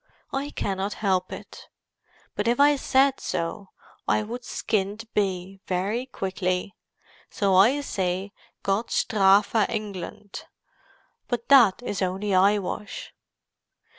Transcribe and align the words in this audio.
I 0.33 0.49
cannot 0.49 0.93
help 0.93 1.31
it. 1.31 1.67
But 2.33 2.47
if 2.47 2.59
I 2.59 2.75
said 2.75 3.19
so, 3.19 3.67
I 4.07 4.23
would 4.23 4.43
skinned 4.43 5.05
be, 5.13 5.61
very 5.67 6.07
quickly. 6.07 6.73
So 7.29 7.53
I 7.53 7.79
say 7.81 8.31
'Gott 8.63 8.89
Strafe 8.89 9.53
England!' 9.69 10.45
But 11.27 11.49
that 11.49 11.83
is 11.83 12.01
only 12.01 12.33
eyewash!" 12.33 13.13